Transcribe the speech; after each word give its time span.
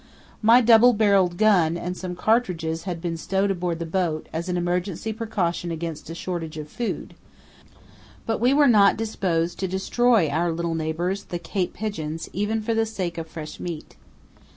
My 0.41 0.61
double 0.61 0.93
barrelled 0.93 1.37
gun 1.37 1.77
and 1.77 1.95
some 1.95 2.15
cartridges 2.15 2.85
had 2.85 3.01
been 3.03 3.17
stowed 3.17 3.51
aboard 3.51 3.77
the 3.77 3.85
boat 3.85 4.27
as 4.33 4.49
an 4.49 4.57
emergency 4.57 5.13
precaution 5.13 5.69
against 5.69 6.09
a 6.09 6.15
shortage 6.15 6.57
of 6.57 6.69
food, 6.69 7.13
but 8.25 8.39
we 8.41 8.51
were 8.51 8.65
not 8.67 8.97
disposed 8.97 9.59
to 9.59 9.67
destroy 9.67 10.27
our 10.27 10.51
little 10.51 10.73
neighbours, 10.73 11.25
the 11.25 11.37
Cape 11.37 11.75
pigeons, 11.75 12.29
even 12.33 12.63
for 12.63 12.73
the 12.73 12.87
sake 12.87 13.19
of 13.19 13.27
fresh 13.27 13.59
meat. 13.59 13.95